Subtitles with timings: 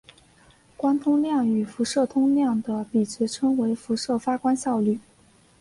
[0.75, 4.99] 光通量与辐射通量的比值称为辐射发光效率。